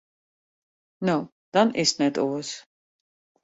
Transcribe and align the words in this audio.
No, 1.11 1.17
dan 1.53 1.67
is 1.85 1.89
it 1.95 1.99
net 2.01 2.17
oars. 2.25 2.49